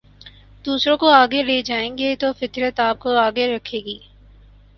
دوسروں 0.65 0.95
کو 0.97 1.09
آگے 1.11 1.43
لے 1.43 1.61
جائیں 1.61 1.97
گے 1.97 2.15
تو 2.15 2.31
فطرت 2.39 2.79
آپ 2.79 2.99
کو 2.99 3.15
آگے 3.19 3.47
رکھے 3.55 3.79
گی 3.85 3.97